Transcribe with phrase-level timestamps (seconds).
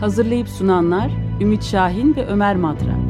[0.00, 3.07] Hazırlayıp sunanlar Ümit Şahin ve Ömer Madra.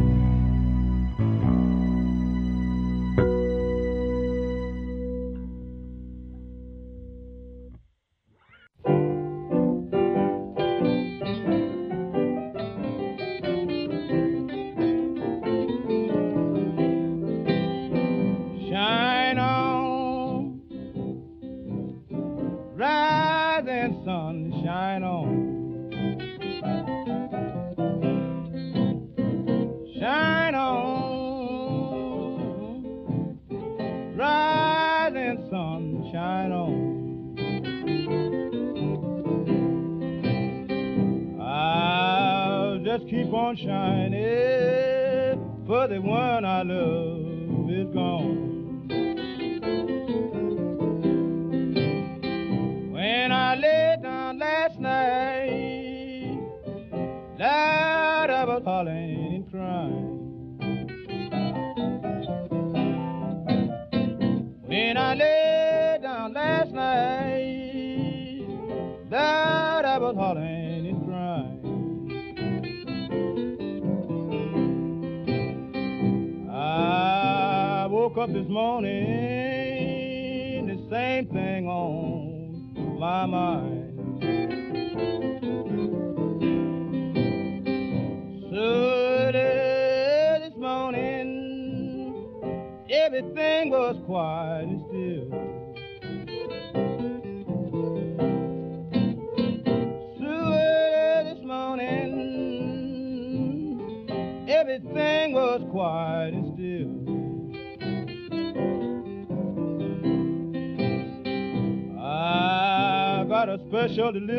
[35.28, 36.98] and sunshine on.
[41.39, 44.14] I'll just keep on shining
[45.67, 48.47] for the one I love is gone.
[78.17, 78.89] Up this morning,
[80.67, 83.95] the same thing on my mind.
[88.51, 92.14] So this morning,
[92.89, 95.29] everything was quiet and still.
[100.19, 100.51] So
[101.25, 102.06] this morning,
[104.48, 106.38] everything was quiet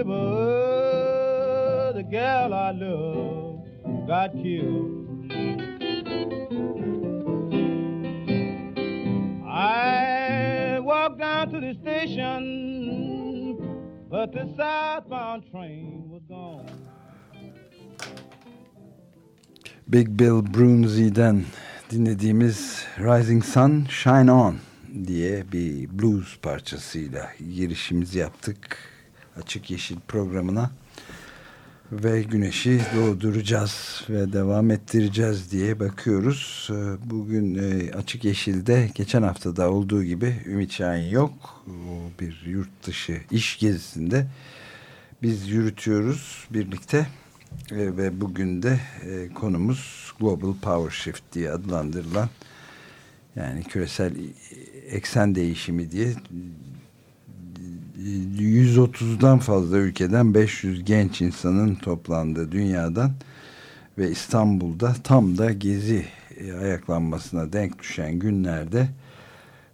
[0.10, 1.94] deliver.
[1.96, 3.66] The gal I love
[4.08, 5.06] got killed.
[9.48, 12.42] I walked down to the station,
[14.10, 16.66] but the southbound train was gone.
[19.90, 21.44] Big Bill Broomsey'den
[21.92, 24.56] dinlediğimiz Rising Sun Shine On
[25.08, 28.78] diye bir blues parçasıyla girişimizi yaptık
[29.40, 30.72] açık yeşil programına
[31.92, 36.70] ve güneşi doğduracağız ve devam ettireceğiz diye bakıyoruz.
[36.72, 41.64] Ee, bugün e, Açık Yeşil'de geçen haftada olduğu gibi Ümit Şahin yok.
[41.68, 44.28] O bir yurt dışı iş gezisinde
[45.22, 47.08] biz yürütüyoruz birlikte
[47.72, 52.30] e, ve bugün de e, konumuz Global Power Shift diye adlandırılan
[53.36, 54.14] yani küresel
[54.90, 56.14] eksen değişimi diye
[58.00, 63.12] 130'dan fazla ülkeden 500 genç insanın toplandığı dünyadan
[63.98, 66.06] ve İstanbul'da tam da gezi
[66.38, 68.88] e, ayaklanmasına denk düşen günlerde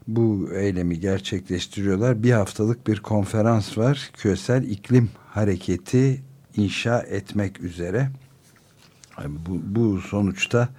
[0.07, 2.23] bu eylemi gerçekleştiriyorlar.
[2.23, 4.09] Bir haftalık bir konferans var.
[4.13, 6.21] Küresel iklim hareketi
[6.57, 8.09] inşa etmek üzere.
[9.27, 10.69] Bu, bu sonuçta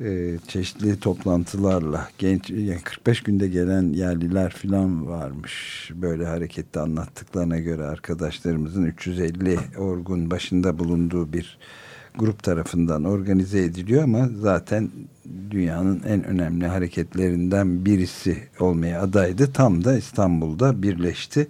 [0.00, 5.90] e, çeşitli toplantılarla genç yani 45 günde gelen yerliler filan varmış.
[5.94, 11.58] Böyle harekette anlattıklarına göre arkadaşlarımızın 350 orgun başında bulunduğu bir
[12.18, 14.90] grup tarafından organize ediliyor ama zaten
[15.50, 19.52] dünyanın en önemli hareketlerinden birisi olmaya adaydı.
[19.52, 21.48] Tam da İstanbul'da birleşti.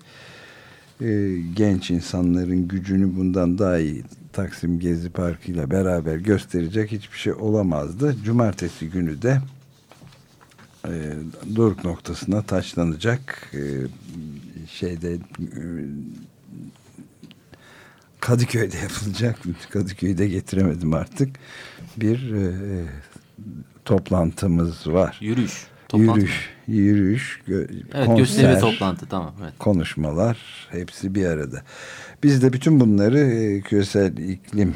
[1.01, 7.33] Ee, genç insanların gücünü bundan daha iyi Taksim Gezi Parkı ile beraber gösterecek hiçbir şey
[7.33, 8.17] olamazdı.
[8.25, 9.41] Cumartesi günü de
[10.89, 11.15] e,
[11.57, 13.63] doruk noktasına taşlanacak e,
[14.69, 15.21] şeyde e,
[18.21, 19.39] Kadıköy'de yapılacak.
[19.71, 21.37] Kadıköy'de getiremedim artık.
[21.97, 22.55] Bir e,
[23.85, 25.19] toplantımız var.
[25.21, 25.67] Yürüyüş.
[25.91, 26.75] Toplantı yürüyüş, mı?
[26.75, 29.35] yürüyüş, gö evet, konser, gösteri toplantı tamam.
[29.43, 29.53] Evet.
[29.59, 30.39] Konuşmalar
[30.71, 31.63] hepsi bir arada.
[32.23, 34.75] Biz de bütün bunları e, küresel iklim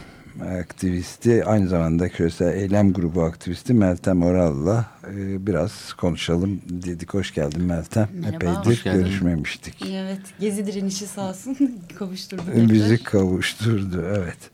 [0.61, 7.15] aktivisti aynı zamanda küresel eylem grubu aktivisti Meltem Oral'la e, biraz konuşalım dedik.
[7.15, 8.09] Hoş geldin Meltem.
[8.13, 8.37] Merhaba.
[8.37, 9.87] Epeydir görüşmemiştik.
[9.91, 10.21] Evet.
[10.41, 11.57] Gezi direnişi sağ olsun
[11.99, 12.43] kavuşturdu.
[12.57, 14.51] Bizi kavuşturdu evet.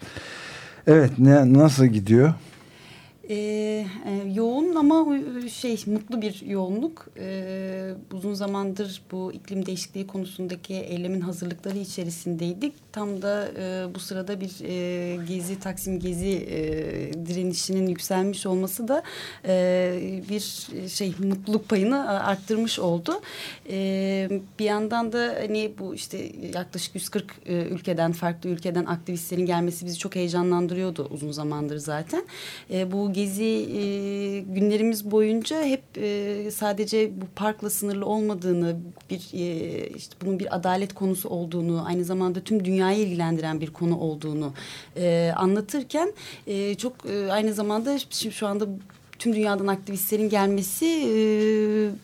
[0.86, 2.34] Evet ne, nasıl gidiyor?
[3.30, 5.18] Ee, e, yoğun ama
[5.48, 7.06] şey mutlu bir yoğunluk.
[7.18, 12.74] Ee, uzun zamandır bu iklim değişikliği konusundaki eylemin hazırlıkları içerisindeydik.
[12.92, 16.60] Tam da e, bu sırada bir e, gezi, Taksim Gezi e,
[17.26, 19.02] direnişinin yükselmiş olması da
[19.46, 23.20] e, bir şey mutluluk payını arttırmış oldu.
[23.70, 29.86] E, bir yandan da hani bu işte yaklaşık 140 e, ülkeden, farklı ülkeden aktivistlerin gelmesi
[29.86, 32.24] bizi çok heyecanlandırıyordu uzun zamandır zaten.
[32.70, 33.82] E, bu gezi e,
[34.40, 38.76] günlerimiz boyunca hep e, sadece bu parkla sınırlı olmadığını,
[39.10, 43.98] bir e, işte bunun bir adalet konusu olduğunu, aynı zamanda tüm dünyayı ilgilendiren bir konu
[43.98, 44.52] olduğunu
[44.96, 46.12] e, anlatırken
[46.46, 48.66] e, çok e, aynı zamanda şimdi şu anda
[49.18, 51.14] tüm dünyadan aktivistlerin gelmesi e,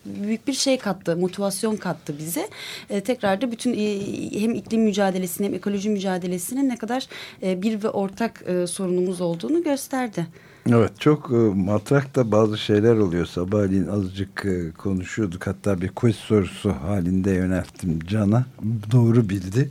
[0.05, 2.47] büyük bir şey kattı, motivasyon kattı bize.
[2.89, 3.99] E, tekrar da bütün e,
[4.41, 7.07] hem iklim mücadelesinin hem ekoloji mücadelesinin ne kadar
[7.43, 10.27] e, bir ve ortak e, sorunumuz olduğunu gösterdi.
[10.71, 13.25] Evet çok e, matrak da bazı şeyler oluyor.
[13.25, 15.47] Sabahleyin azıcık e, konuşuyorduk.
[15.47, 18.45] Hatta bir quiz sorusu halinde yönelttim Can'a.
[18.91, 19.69] Doğru bildi.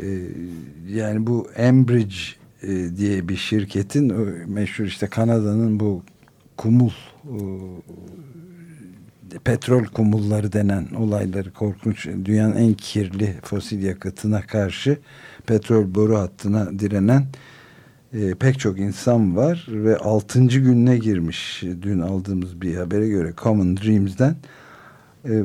[0.00, 0.06] E,
[0.88, 2.16] yani bu Enbridge
[2.96, 4.14] diye bir şirketin
[4.48, 6.02] meşhur işte Kanada'nın bu
[6.56, 6.90] kumul
[9.44, 14.98] petrol kumulları denen olayları korkunç dünyanın en kirli fosil yakıtına karşı
[15.46, 17.26] petrol boru hattına direnen
[18.12, 20.40] e, pek çok insan var ve 6.
[20.40, 24.36] gününe girmiş dün aldığımız bir habere göre Common Dreams'den
[25.24, 25.42] e,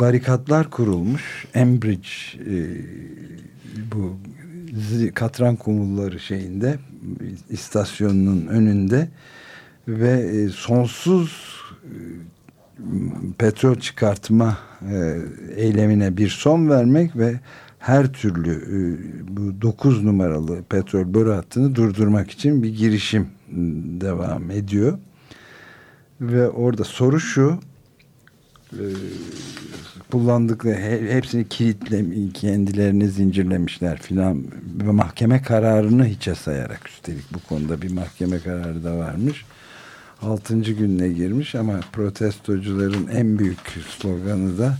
[0.00, 2.08] barikatlar kurulmuş Enbridge
[2.50, 2.56] e,
[3.92, 4.16] bu
[5.14, 6.78] katran kumulları şeyinde
[7.50, 9.08] istasyonunun önünde
[9.88, 11.54] ve e, sonsuz
[11.84, 11.94] e,
[13.38, 14.58] petrol çıkartma
[14.90, 15.18] e,
[15.56, 17.40] eylemine bir son vermek ve
[17.84, 24.50] her türlü e, bu 9 numaralı petrol boru hattını durdurmak için bir girişim ıı, devam
[24.50, 24.98] ediyor.
[26.20, 27.58] Ve orada soru şu
[30.10, 30.76] kullandıkları
[31.08, 32.04] hepsini kilitle
[32.34, 34.44] kendilerini zincirlemişler filan
[34.82, 39.44] ve mahkeme kararını hiçe sayarak üstelik bu konuda bir mahkeme kararı da varmış.
[40.22, 43.58] Altıncı gününe girmiş ama protestocuların en büyük
[43.98, 44.78] sloganı da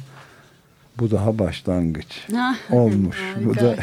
[0.99, 2.26] bu daha başlangıç
[2.70, 3.17] olmuş.
[3.44, 3.76] Bu da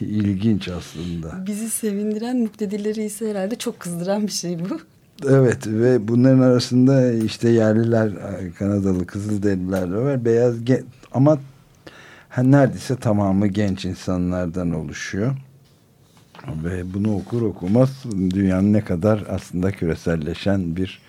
[0.00, 1.46] ilginç aslında.
[1.46, 4.80] Bizi sevindiren muktedirleri ise herhalde çok kızdıran bir şey bu.
[5.28, 8.10] Evet ve bunların arasında işte yerliler
[8.58, 10.24] Kanadalı Kızılderililer de var.
[10.24, 10.54] Beyaz
[11.12, 11.38] ama
[12.38, 15.36] neredeyse tamamı genç insanlardan oluşuyor.
[16.64, 21.00] Ve bunu okur okumaz dünyanın ne kadar aslında küreselleşen bir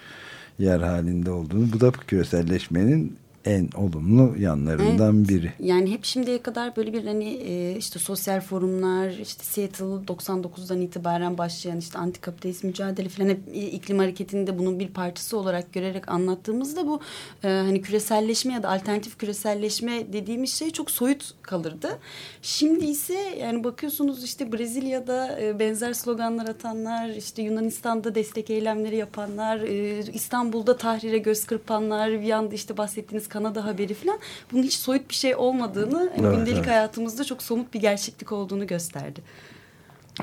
[0.59, 1.71] yer halinde olduğunu.
[1.73, 5.29] Bu da küreselleşmenin en olumlu yanlarından evet.
[5.29, 5.53] biri.
[5.59, 11.37] Yani hep şimdiye kadar böyle bir hani e, işte sosyal forumlar, işte Seattle 99'dan itibaren
[11.37, 16.99] başlayan işte antikapitalist mücadele falan hep iklim hareketinde bunun bir parçası olarak görerek anlattığımızda bu
[17.43, 21.99] e, hani küreselleşme ya da alternatif küreselleşme dediğimiz şey çok soyut kalırdı.
[22.41, 29.59] Şimdi ise yani bakıyorsunuz işte Brezilya'da e, benzer sloganlar atanlar, işte Yunanistan'da destek eylemleri yapanlar,
[29.59, 34.19] e, İstanbul'da tahrire göz kırpanlar, bir yanda işte bahsettiğiniz Kanada haberi falan
[34.51, 36.67] bunun hiç soyut bir şey olmadığını evet, gündelik evet.
[36.67, 39.21] hayatımızda çok somut bir gerçeklik olduğunu gösterdi.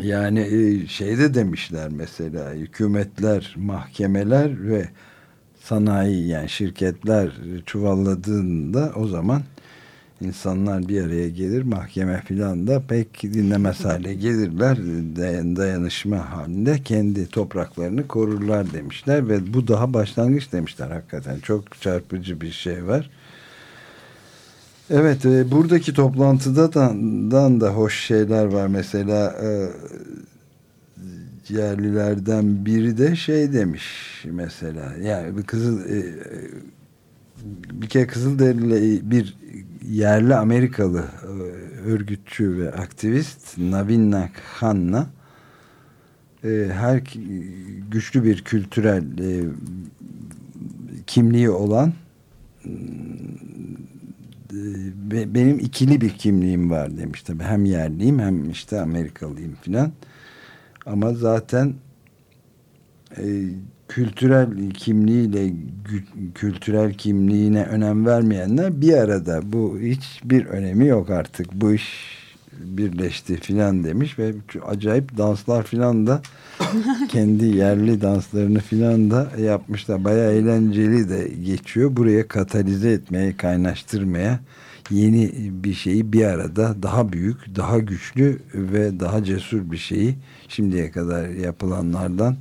[0.00, 4.88] Yani e, şeyde demişler mesela hükümetler, mahkemeler ve
[5.60, 7.31] sanayi yani şirketler
[7.66, 9.43] çuvalladığında o zaman
[10.20, 14.79] insanlar bir araya gelir mahkeme filan da pek dinlemez hale gelirler.
[15.56, 20.91] Dayanışma halinde kendi topraklarını korurlar demişler ve bu daha başlangıç demişler.
[20.91, 23.10] Hakikaten çok çarpıcı bir şey var.
[24.91, 26.91] Evet e, buradaki toplantıda da,
[27.60, 28.67] da hoş şeyler var.
[28.67, 29.69] Mesela e,
[31.48, 33.84] yerlilerden biri de şey demiş
[34.25, 34.94] mesela.
[35.03, 36.05] Yani kızıl e,
[37.72, 39.37] bir kere Kızılderili bir
[39.88, 41.26] yerli Amerikalı e,
[41.80, 44.28] örgütçü ve aktivist Navinna
[44.58, 45.06] Khanna
[46.44, 47.02] e, her
[47.90, 49.44] güçlü bir kültürel e,
[51.06, 51.92] kimliği olan
[55.10, 59.92] benim ikili bir kimliğim var demiş tabi hem yerliyim hem işte Amerikalıyım filan.
[60.86, 61.74] Ama zaten
[63.88, 65.52] kültürel kimliğiyle
[66.34, 72.18] kültürel kimliğine önem vermeyenler bir arada bu hiçbir önemi yok artık bu iş
[72.52, 74.32] birleşti filan demiş ve
[74.66, 76.22] acayip danslar filan da
[77.08, 80.04] kendi yerli danslarını filan da yapmışlar.
[80.04, 81.96] Baya eğlenceli de geçiyor.
[81.96, 84.40] Buraya katalize etmeye, kaynaştırmaya
[84.90, 90.14] yeni bir şeyi bir arada daha büyük, daha güçlü ve daha cesur bir şeyi
[90.48, 92.36] şimdiye kadar yapılanlardan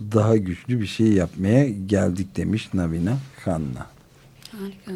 [0.00, 3.86] daha güçlü bir şey yapmaya geldik demiş Navina Khanna.
[4.52, 4.92] Harika.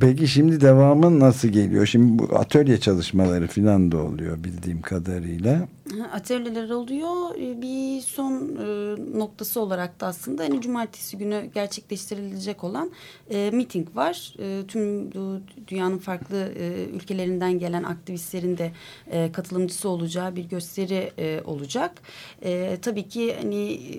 [0.00, 1.86] Peki şimdi devamı nasıl geliyor?
[1.86, 5.68] Şimdi bu atölye çalışmaları falan da oluyor bildiğim kadarıyla.
[6.12, 7.34] Atölyeler oluyor.
[7.38, 12.90] Ee, bir son e, noktası olarak da aslında hani cumartesi günü gerçekleştirilecek olan
[13.30, 14.34] e, miting var.
[14.38, 15.12] E, tüm
[15.68, 18.72] dünyanın farklı e, ülkelerinden gelen aktivistlerin de
[19.10, 21.92] e, katılımcısı olacağı bir gösteri e, olacak.
[22.42, 23.92] E, tabii ki hani e,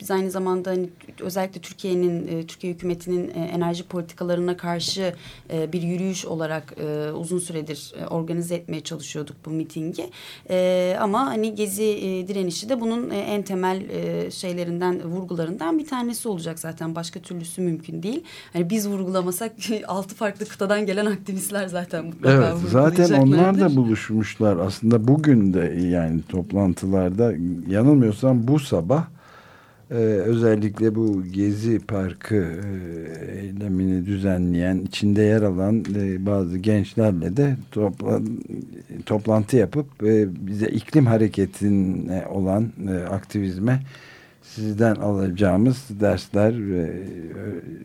[0.00, 0.88] biz aynı zamanda hani
[1.20, 5.14] özellikle Türkiye'nin, e, Türkiye hükümetinin e, enerji politikalarına karşı
[5.52, 10.10] e, bir yürüyüş olarak e, uzun süredir e, organize etmeye çalışıyorduk bu mitingi.
[10.50, 15.86] E, ama hani Gezi e, direnişi de bunun e, en temel e, şeylerinden, vurgularından bir
[15.86, 16.94] tanesi olacak zaten.
[16.94, 18.24] Başka türlüsü mümkün değil.
[18.52, 19.52] Hani biz vurgulamasak
[19.86, 24.56] altı farklı kıtadan gelen aktivistler zaten mutlaka Evet, zaten onlar da buluşmuşlar.
[24.56, 27.32] Aslında bugün de yani toplantılarda
[27.68, 29.13] yanılmıyorsam bu sabah
[29.90, 37.56] ee, özellikle bu Gezi Parkı e, eylemini düzenleyen, içinde yer alan e, bazı gençlerle de
[37.70, 38.20] topla,
[39.06, 43.80] toplantı yapıp e, bize iklim hareketine olan e, aktivizme
[44.54, 47.02] sizden alacağımız dersler ve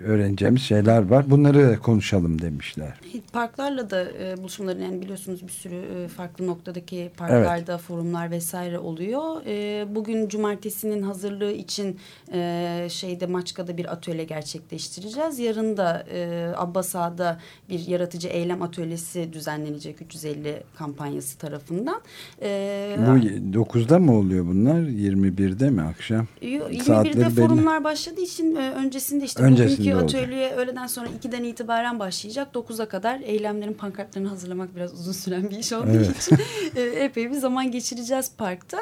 [0.03, 1.29] öğreneceğimiz şeyler var.
[1.29, 2.99] Bunları konuşalım demişler.
[3.33, 7.81] Parklarla da e, buluşmaların yani biliyorsunuz bir sürü e, farklı noktadaki parklarda evet.
[7.81, 9.45] forumlar vesaire oluyor.
[9.45, 11.97] E, bugün cumartesinin hazırlığı için
[12.33, 15.39] e, şeyde Maçka'da bir atölye gerçekleştireceğiz.
[15.39, 22.01] Yarın da e, Abbasa'da bir yaratıcı eylem atölyesi düzenlenecek 350 kampanyası tarafından.
[22.41, 23.11] E, Bu
[23.59, 24.79] 9'da mı oluyor bunlar?
[24.79, 26.27] 21'de mi akşam?
[26.59, 30.21] 21'de forumlar başladığı için e, öncesinde işte öncesinde bugünkü olacak.
[30.21, 32.47] atölye öğleden sonra 2'den itibaren başlayacak.
[32.53, 36.21] 9'a kadar eylemlerin pankartlarını hazırlamak biraz uzun süren bir iş olduğu evet.
[36.21, 36.37] için
[36.75, 38.77] e, epey bir zaman geçireceğiz parkta.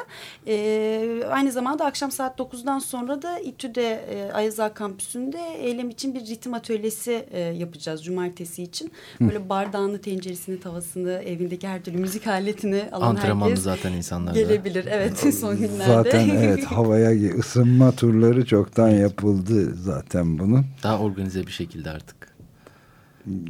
[0.46, 6.20] E, aynı zamanda akşam saat 9'dan sonra da İTÜ'de e, Ayazağ kampüsünde eylem için bir
[6.20, 8.92] ritim atölyesi e, yapacağız cumartesi için.
[9.20, 14.86] Böyle bardağını, tenceresini, tavasını, evindeki her türlü müzik aletini alan Antrenmanlı herkes zaten insanlar gelebilir.
[14.90, 15.84] Evet son günlerde.
[15.84, 20.66] Zaten evet havaya ısınma turları çoktan yapıldı zaten bunun.
[20.82, 22.28] Daha organize bir şekilde artık.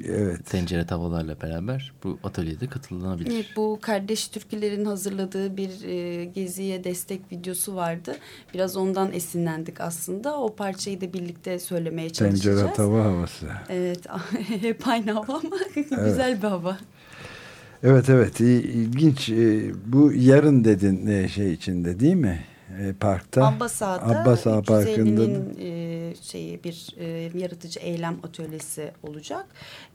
[0.04, 0.46] Evet.
[0.46, 3.30] Tencere tavalarla beraber bu atölyede katılınabilir.
[3.34, 8.16] Evet, bu kardeş türkülerin hazırladığı bir e, geziye destek videosu vardı.
[8.54, 10.40] Biraz ondan esinlendik aslında.
[10.40, 12.60] O parçayı da birlikte söylemeye çalışacağız.
[12.60, 13.46] Tencere tava havası.
[13.68, 14.00] Evet.
[14.60, 15.90] Hep aynı hava ama evet.
[15.90, 16.78] güzel bir hava.
[17.82, 19.30] Evet evet ilginç.
[19.30, 22.44] E, bu yarın dedin e, şey içinde değil mi?
[22.80, 23.46] E, parkta.
[23.46, 29.46] Abbasa'da Abbasa Parkı'nda e, şeyi bir e, yaratıcı eylem atölyesi olacak.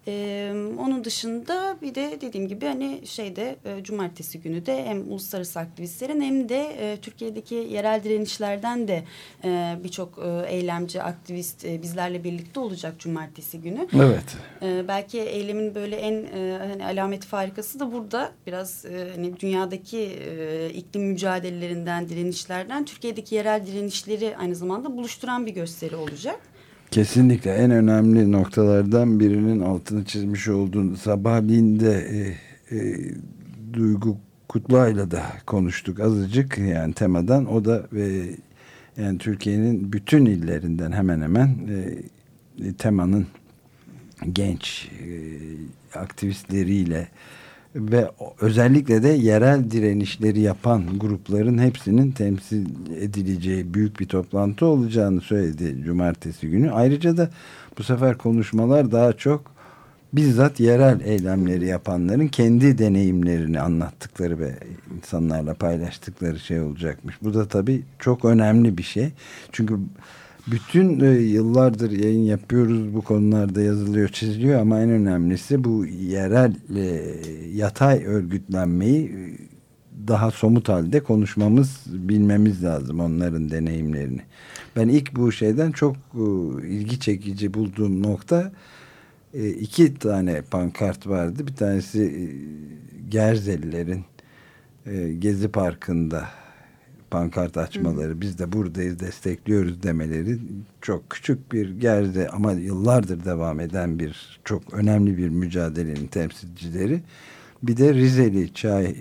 [0.07, 5.59] E, onun dışında bir de dediğim gibi hani şeyde e, cumartesi günü de hem uluslararası
[5.59, 9.03] aktivistlerin hem de e, Türkiye'deki yerel direnişlerden de
[9.43, 13.87] e, birçok e, eylemci aktivist e, bizlerle birlikte olacak cumartesi günü.
[13.95, 14.37] Evet.
[14.61, 19.99] E, belki eylemin böyle en e, hani alamet farikası da burada biraz e, hani dünyadaki
[19.99, 26.52] e, iklim mücadelelerinden direnişlerden Türkiye'deki yerel direnişleri aynı zamanda buluşturan bir gösteri olacak.
[26.93, 31.89] Kesinlikle en önemli noktalardan birinin altını çizmiş olduğunu sabahleyin e,
[32.71, 32.97] e,
[33.73, 37.45] Duygu Kutluay'la da konuştuk azıcık yani temadan.
[37.45, 38.23] O da e,
[38.97, 41.57] yani Türkiye'nin bütün illerinden hemen hemen
[42.63, 43.27] e, temanın
[44.33, 45.09] genç e,
[45.99, 47.07] aktivistleriyle
[47.75, 48.11] ve
[48.41, 52.65] özellikle de yerel direnişleri yapan grupların hepsinin temsil
[53.01, 56.71] edileceği büyük bir toplantı olacağını söyledi cumartesi günü.
[56.71, 57.29] Ayrıca da
[57.77, 59.53] bu sefer konuşmalar daha çok
[60.13, 64.55] bizzat yerel eylemleri yapanların kendi deneyimlerini anlattıkları ve
[64.97, 67.15] insanlarla paylaştıkları şey olacakmış.
[67.21, 69.11] Bu da tabii çok önemli bir şey.
[69.51, 69.75] Çünkü
[70.47, 77.15] bütün e, yıllardır yayın yapıyoruz bu konularda yazılıyor çiziliyor ama en önemlisi bu yerel e,
[77.53, 79.21] yatay örgütlenmeyi e,
[80.07, 84.21] daha somut halde konuşmamız bilmemiz lazım onların deneyimlerini.
[84.75, 85.95] Ben ilk bu şeyden çok
[86.63, 88.51] ilgi çekici bulduğum nokta
[89.59, 91.47] iki tane pankart vardı.
[91.47, 92.23] Bir tanesi e,
[93.09, 94.03] Gerzelilerin
[95.19, 96.42] Gezi Parkı'nda
[97.13, 100.37] pankart açmaları, biz de buradayız destekliyoruz demeleri
[100.81, 107.01] çok küçük bir gerde ama yıllardır devam eden bir çok önemli bir mücadelenin temsilcileri.
[107.63, 108.95] bir de Rizeli çay e,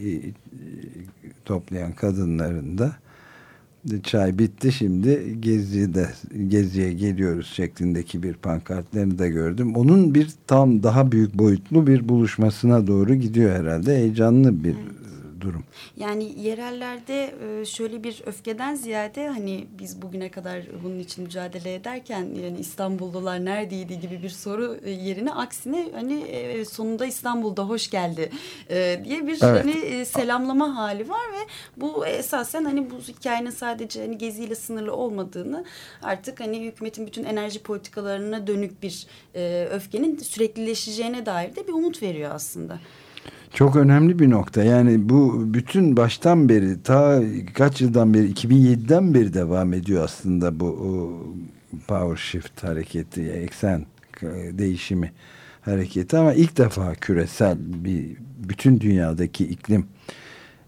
[1.45, 2.93] toplayan kadınların da
[4.03, 6.07] çay bitti şimdi Gezi'de
[6.49, 9.77] Gezi'ye geliyoruz şeklindeki bir pankartlarını da gördüm.
[9.77, 13.97] Onun bir tam daha büyük boyutlu bir buluşmasına doğru gidiyor herhalde.
[13.97, 14.77] Heyecanlı bir
[15.43, 15.65] durum.
[15.97, 22.29] Yani yerellerde e, şöyle bir öfkeden ziyade hani biz bugüne kadar bunun için mücadele ederken
[22.45, 28.31] yani İstanbullular neredeydi gibi bir soru e, yerine aksine hani e, sonunda İstanbul'da hoş geldi
[29.05, 29.65] diye bir evet.
[29.65, 31.47] hani selamlama hali var ve
[31.77, 35.65] bu esasen hani bu hikayenin sadece hani geziyle sınırlı olmadığını
[36.03, 39.07] artık hani hükümetin bütün enerji politikalarına dönük bir
[39.71, 42.79] öfkenin süreklileşeceğine dair de bir umut veriyor aslında.
[43.55, 44.63] Çok önemli bir nokta.
[44.63, 47.23] Yani bu bütün baştan beri ta
[47.55, 51.37] kaç yıldan beri 2007'den beri devam ediyor aslında bu
[51.89, 53.87] power shift hareketi, eksen
[54.53, 55.13] değişimi
[55.61, 58.17] hareketi ama ilk defa küresel bir
[58.49, 59.87] bütün dünyadaki iklim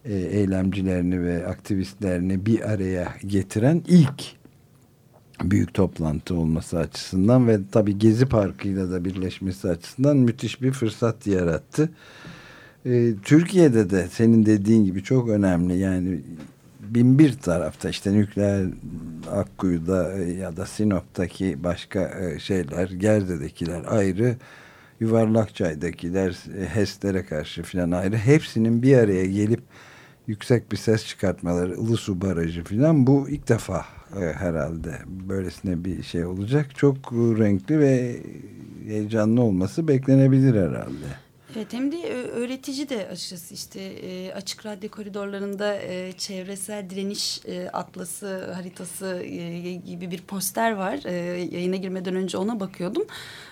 [0.05, 4.23] e, eylemcilerini ve aktivistlerini bir araya getiren ilk
[5.43, 11.91] büyük toplantı olması açısından ve tabi Gezi Parkı'yla da birleşmesi açısından müthiş bir fırsat yarattı.
[12.87, 15.79] Ee, Türkiye'de de senin dediğin gibi çok önemli.
[15.79, 16.21] Yani
[16.81, 18.67] bin bir tarafta işte nükleer
[19.31, 24.37] Akkuyu'da e, ya da Sinop'taki başka e, şeyler Gerze'dekiler ayrı
[25.01, 28.17] Yuvarlakçay'dakiler e, HES'lere karşı filan ayrı.
[28.17, 29.63] Hepsinin bir araya gelip
[30.27, 34.99] yüksek bir ses çıkartmaları Ilısu Barajı filan bu ilk defa herhalde
[35.29, 36.67] böylesine bir şey olacak.
[36.77, 38.17] Çok renkli ve
[38.87, 41.24] heyecanlı olması beklenebilir herhalde.
[41.57, 47.69] Evet hem de öğretici de açıkçası işte e, açık radyo koridorlarında e, çevresel direniş e,
[47.73, 51.01] atlası haritası e, gibi bir poster var.
[51.05, 51.13] E,
[51.57, 53.05] yayına girmeden önce ona bakıyordum.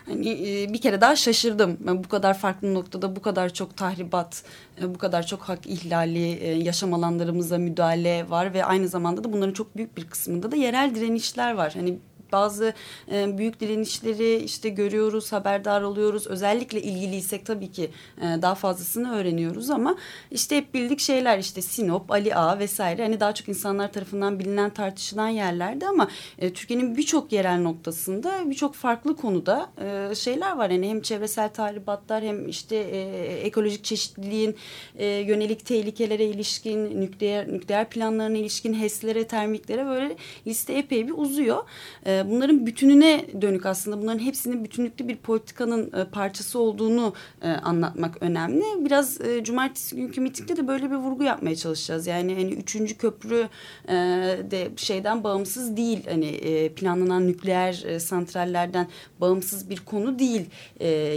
[0.06, 1.76] Hani e, bir kere daha şaşırdım.
[1.80, 4.42] Ben bu kadar farklı noktada bu kadar çok tahribat,
[4.80, 9.32] e, bu kadar çok hak ihlali, e, yaşam alanlarımıza müdahale var ve aynı zamanda da
[9.32, 11.72] bunların çok büyük bir kısmında da yerel direnişler var.
[11.76, 11.98] Hani
[12.32, 12.74] bazı
[13.12, 16.26] e, büyük direnişleri işte görüyoruz, haberdar oluyoruz.
[16.26, 19.96] Özellikle ilgiliysek tabii ki e, daha fazlasını öğreniyoruz ama
[20.30, 24.70] işte hep bildik şeyler işte Sinop, Ali Ağa vesaire hani daha çok insanlar tarafından bilinen
[24.70, 26.08] tartışılan yerlerde ama
[26.38, 30.70] e, Türkiye'nin birçok yerel noktasında birçok farklı konuda e, şeyler var.
[30.70, 34.56] Yani hem çevresel tahribatlar hem işte e, ekolojik çeşitliliğin
[34.96, 41.64] e, yönelik tehlikelere ilişkin, nükleer nükleer planlarına ilişkin HES'lere, termiklere böyle liste epey bir uzuyor.
[42.06, 48.22] E, bunların bütününe dönük aslında bunların hepsinin bütünlüklü bir politikanın e, parçası olduğunu e, anlatmak
[48.22, 48.64] önemli.
[48.78, 52.06] Biraz e, cumartesi günkü mitingde de böyle bir vurgu yapmaya çalışacağız.
[52.06, 53.48] Yani hani üçüncü köprü
[54.50, 56.06] de şeyden bağımsız değil.
[56.08, 56.38] Hani
[56.76, 58.88] planlanan nükleer santrallerden
[59.20, 60.46] bağımsız bir konu değil.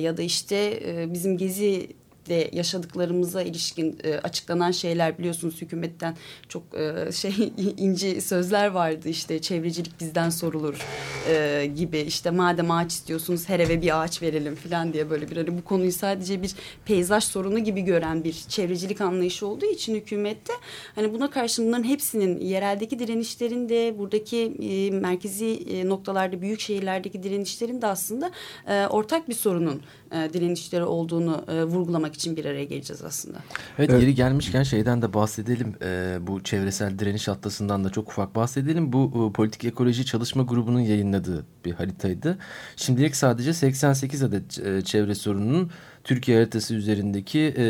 [0.01, 0.79] Ya da işte
[1.13, 1.89] bizim gezi
[2.27, 6.17] de yaşadıklarımıza ilişkin e, açıklanan şeyler biliyorsunuz hükümetten
[6.49, 9.09] çok e, şey ince sözler vardı.
[9.09, 10.85] İşte çevrecilik bizden sorulur
[11.29, 11.99] e, gibi.
[11.99, 15.63] İşte madem ağaç istiyorsunuz her eve bir ağaç verelim falan diye böyle bir hani bu
[15.63, 20.53] konuyu sadece bir peyzaj sorunu gibi gören bir çevrecilik anlayışı olduğu için hükümette
[20.95, 27.23] hani buna karşı bunların hepsinin yereldeki direnişlerin de buradaki e, merkezi e, noktalarda büyük şehirlerdeki
[27.23, 28.31] direnişlerin de aslında
[28.67, 33.37] e, ortak bir sorunun e, direnişleri olduğunu e, vurgulamak için bir araya geleceğiz aslında.
[33.77, 34.01] Evet, evet.
[34.01, 35.75] yeri gelmişken şeyden de bahsedelim.
[35.81, 38.93] E, bu çevresel direniş atlasından da çok ufak bahsedelim.
[38.93, 42.37] Bu e, politik ekoloji çalışma grubunun yayınladığı bir haritaydı.
[42.75, 45.71] Şimdilik sadece 88 adet e, çevre sorununun
[46.05, 47.65] Türkiye haritası üzerindeki e,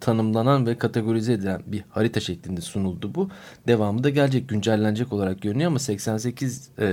[0.00, 3.30] tanımlanan ve kategorize edilen bir harita şeklinde sunuldu bu.
[3.68, 6.84] Devamı da gelecek, güncellenecek olarak görünüyor ama 88 e,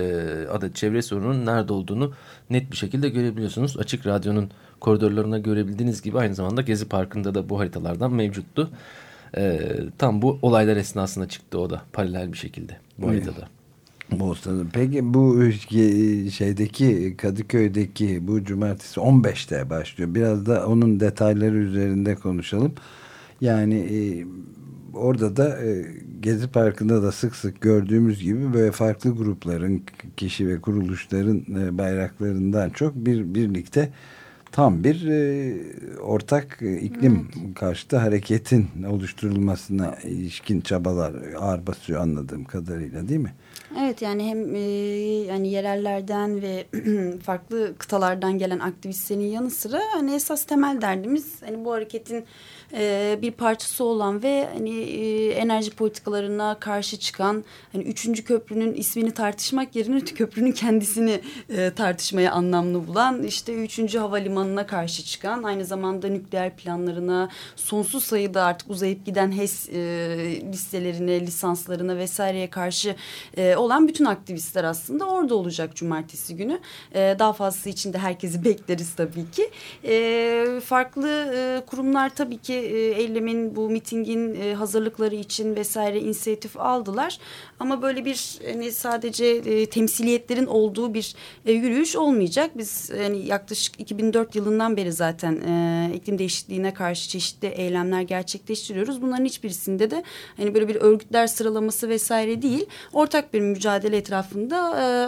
[0.51, 2.13] adet çevre sorunun nerede olduğunu
[2.49, 3.77] net bir şekilde görebiliyorsunuz.
[3.77, 8.69] Açık Radyo'nun koridorlarına görebildiğiniz gibi aynı zamanda Gezi Parkı'nda da bu haritalardan mevcuttu.
[9.37, 9.59] E,
[9.97, 13.47] tam bu olaylar esnasında çıktı o da paralel bir şekilde bu haritada.
[14.11, 14.63] Bosna'da.
[14.73, 15.51] Peki bu
[16.31, 20.15] şeydeki Kadıköy'deki bu cumartesi 15'te başlıyor.
[20.15, 22.73] Biraz da onun detayları üzerinde konuşalım.
[23.41, 24.25] Yani e,
[24.93, 25.85] orada da e,
[26.19, 29.83] Gezi Parkı'nda da sık sık gördüğümüz gibi böyle farklı grupların,
[30.17, 33.89] kişi ve kuruluşların e, bayraklarından çok bir birlikte
[34.53, 35.53] tam bir e,
[35.99, 37.55] ortak e, iklim evet.
[37.55, 43.33] karşıtı hareketin oluşturulmasına ilişkin çabalar ağır basıyor anladığım kadarıyla değil mi?
[43.79, 44.59] Evet yani hem e,
[45.27, 46.65] yani yerellerden ve
[47.23, 52.25] farklı kıtalardan gelen aktivistlerin yanı sıra hani esas temel derdimiz hani bu hareketin
[52.73, 59.12] e, bir parçası olan ve hani e, enerji politikalarına karşı çıkan hani üçüncü köprünün ismini
[59.12, 66.07] tartışmak yerine köprünün kendisini e, tartışmaya anlamlı bulan işte üçüncü havalimanına karşı çıkan aynı zamanda
[66.07, 69.73] nükleer planlarına sonsuz sayıda artık uzayıp giden HES e,
[70.51, 72.95] listelerine lisanslarına vesaireye karşı
[73.38, 76.59] e, olan bütün aktivistler aslında orada olacak cumartesi günü.
[76.95, 79.49] E, daha fazlası için de herkesi bekleriz tabii ki.
[79.83, 87.17] E, farklı e, kurumlar tabii ki eylemin bu mitingin e, hazırlıkları için vesaire inisiyatif aldılar.
[87.60, 92.52] Ama böyle bir hani sadece e, temsiliyetlerin olduğu bir e, yürüyüş olmayacak.
[92.58, 95.34] Biz yani yaklaşık 2004 yılından beri zaten
[95.93, 99.02] iklim değişikliğine karşı çeşitli eylemler gerçekleştiriyoruz.
[99.02, 100.04] Bunların hiçbirisinde de
[100.38, 102.65] hani böyle bir örgütler sıralaması vesaire değil.
[102.93, 104.54] Ortak bir mücadele etrafında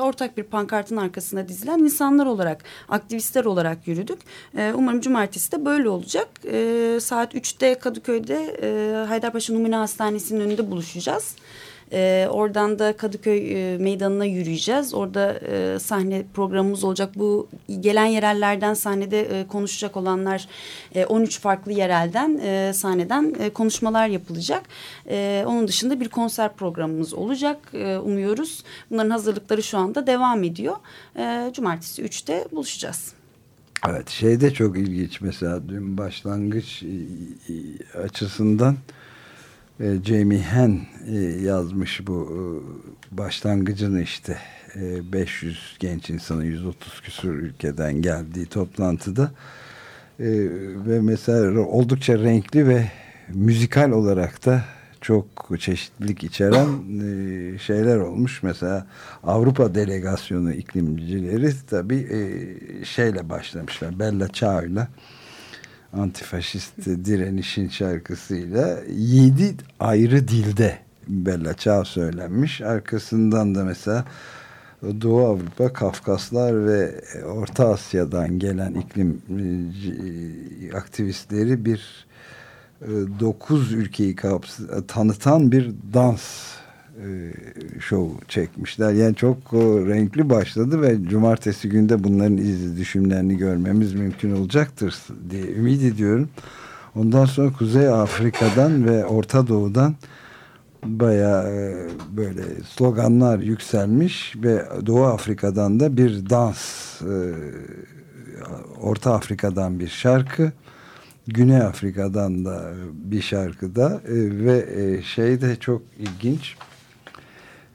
[0.03, 4.19] ortak bir pankartın arkasına dizilen insanlar olarak, aktivistler olarak yürüdük.
[4.53, 6.27] Umarım cumartesi de böyle olacak.
[7.01, 11.35] Saat 3'te Kadıköy'de e, Haydarpaşa Numune Hastanesi'nin önünde buluşacağız.
[11.91, 14.93] E, oradan da Kadıköy e, meydanına yürüyeceğiz.
[14.93, 17.09] Orada e, sahne programımız olacak.
[17.15, 17.47] Bu
[17.79, 20.47] gelen yerellerden sahnede e, konuşacak olanlar
[20.95, 24.63] e, 13 farklı yerelden e, sahneden e, konuşmalar yapılacak.
[25.09, 28.63] E, onun dışında bir konser programımız olacak e, umuyoruz.
[28.91, 30.75] Bunların hazırlıkları şu anda devam ediyor.
[31.17, 33.24] E, Cumartesi 3'te buluşacağız.
[33.87, 35.21] Evet şey de çok ilginç.
[35.21, 36.83] Mesela dün başlangıç
[38.03, 38.77] açısından
[39.79, 44.37] e, Jamie Henn e, yazmış bu e, başlangıcını işte
[44.75, 49.31] e, 500 genç insanın 130 küsur ülkeden geldiği toplantıda
[50.19, 50.27] e,
[50.87, 52.91] ve mesela oldukça renkli ve
[53.29, 54.63] müzikal olarak da
[55.05, 56.67] çok çeşitlilik içeren
[57.01, 58.43] e, şeyler olmuş.
[58.43, 58.87] Mesela
[59.23, 63.99] Avrupa delegasyonu iklimcileri tabii e, şeyle başlamışlar.
[63.99, 64.87] Bella Ciao'yla
[65.93, 72.61] antifaşist direnişin şarkısıyla yedi ayrı dilde Bella Ciao söylenmiş.
[72.61, 74.05] Arkasından da mesela
[75.01, 82.05] Doğu Avrupa, Kafkaslar ve Orta Asya'dan gelen iklim e, aktivistleri bir
[82.81, 84.15] e, dokuz ülkeyi
[84.87, 86.21] tanıtan bir dans
[87.05, 87.33] e,
[87.79, 88.93] şov çekmişler.
[88.93, 94.95] Yani çok renkli başladı ve cumartesi günde bunların iz düşümlerini görmemiz mümkün olacaktır
[95.29, 96.29] diye ümit ediyorum.
[96.95, 99.95] Ondan sonra Kuzey Afrika'dan ve Orta Doğu'dan
[100.85, 101.75] baya e,
[102.17, 102.41] böyle
[102.75, 107.01] sloganlar yükselmiş ve Doğu Afrika'dan da bir dans
[108.81, 110.51] Orta Afrika'dan bir şarkı
[111.27, 114.65] Güney Afrika'dan da bir şarkıda ve
[115.03, 116.55] şey de çok ilginç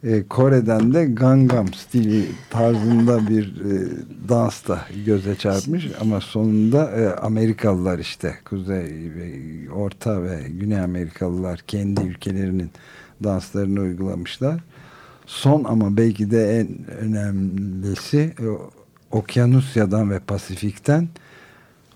[0.04, 3.88] e, Kore'den de Gangnam stili tarzında bir e,
[4.28, 9.32] dans da göze çarpmış ama sonunda e, Amerikalılar işte Kuzey ve
[9.72, 12.70] Orta ve Güney Amerikalılar kendi ülkelerinin
[13.24, 14.60] danslarını uygulamışlar.
[15.26, 18.46] Son ama belki de en önemlisi e,
[19.10, 21.08] Okyanusya'dan ve Pasifik'ten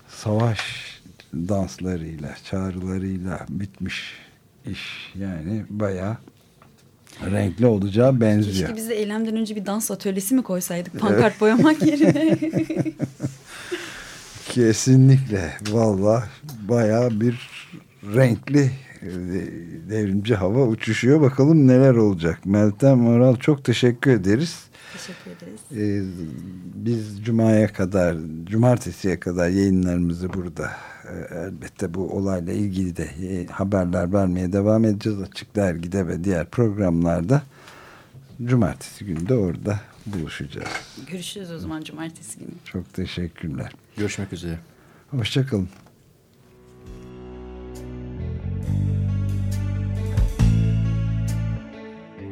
[0.07, 0.94] savaş
[1.35, 4.13] danslarıyla, çağrılarıyla bitmiş
[4.65, 5.13] iş.
[5.15, 6.17] Yani bayağı
[7.31, 8.55] renkli olacağı benziyor.
[8.55, 12.37] Keşke biz de eylemden önce bir dans atölyesi mi koysaydık pankart boyamak yerine.
[14.49, 15.53] Kesinlikle.
[15.71, 16.23] Valla
[16.69, 17.49] baya bir
[18.15, 18.71] renkli
[19.01, 19.09] e,
[19.89, 21.21] devrimci hava uçuşuyor.
[21.21, 22.45] Bakalım neler olacak.
[22.45, 24.55] Meltem Moral çok teşekkür ederiz.
[24.97, 25.61] Teşekkür ederiz.
[25.71, 26.03] Ee,
[26.75, 30.71] biz Cuma'ya kadar, Cumartesi'ye kadar yayınlarımızı burada
[31.03, 35.21] e, elbette bu olayla ilgili de e, haberler vermeye devam edeceğiz.
[35.21, 37.43] Açık Dergi'de ve diğer programlarda
[38.43, 40.67] Cumartesi günü de orada buluşacağız.
[41.11, 42.49] Görüşürüz o zaman Cumartesi günü.
[42.65, 43.71] Çok teşekkürler.
[43.97, 44.59] Görüşmek üzere.
[45.11, 45.69] Hoşçakalın.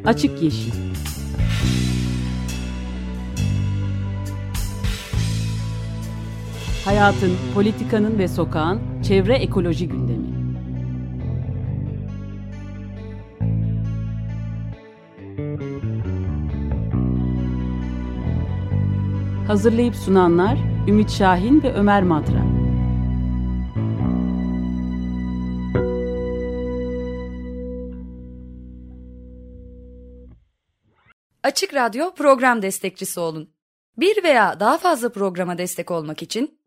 [0.05, 0.71] Açık Yeşil
[6.85, 10.33] Hayatın, politikanın ve sokağın çevre ekoloji gündemi.
[19.47, 22.43] Hazırlayıp sunanlar Ümit Şahin ve Ömer Madra.
[31.43, 33.49] Açık Radyo program destekçisi olun.
[33.97, 36.62] Bir veya daha fazla programa destek olmak için